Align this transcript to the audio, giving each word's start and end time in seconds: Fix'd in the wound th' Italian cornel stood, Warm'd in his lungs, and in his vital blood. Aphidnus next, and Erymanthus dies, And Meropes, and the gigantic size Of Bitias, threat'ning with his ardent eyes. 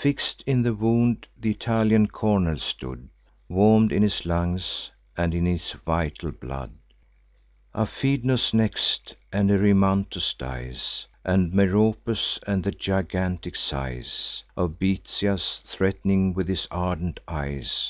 Fix'd 0.00 0.42
in 0.46 0.62
the 0.62 0.72
wound 0.72 1.26
th' 1.38 1.44
Italian 1.44 2.06
cornel 2.08 2.56
stood, 2.56 3.10
Warm'd 3.46 3.92
in 3.92 4.02
his 4.02 4.24
lungs, 4.24 4.90
and 5.18 5.34
in 5.34 5.44
his 5.44 5.72
vital 5.72 6.30
blood. 6.32 6.72
Aphidnus 7.74 8.54
next, 8.54 9.16
and 9.30 9.50
Erymanthus 9.50 10.32
dies, 10.32 11.06
And 11.26 11.52
Meropes, 11.52 12.38
and 12.46 12.64
the 12.64 12.72
gigantic 12.72 13.54
size 13.54 14.44
Of 14.56 14.78
Bitias, 14.78 15.60
threat'ning 15.66 16.32
with 16.32 16.48
his 16.48 16.66
ardent 16.70 17.20
eyes. 17.28 17.84